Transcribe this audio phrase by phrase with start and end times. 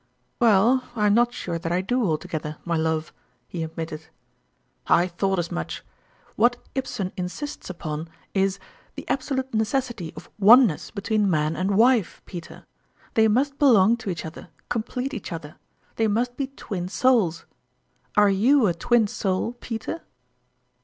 [0.41, 3.13] "Well, I'm not sure that I do altogether, my love,"
[3.47, 4.07] he admitted."
[4.87, 5.83] I thought as much!
[6.35, 8.29] What Ibsen insists 110 tourmalin's ime Cheques.
[8.33, 8.59] upon is,
[8.95, 12.65] the absolute necessity of one ness be tween man and wife, Peter.
[13.13, 15.57] They must belong to each other, complete each other
[15.97, 17.45] they must be Twin Souls.
[18.17, 20.01] Are you a Twin Soul, Peter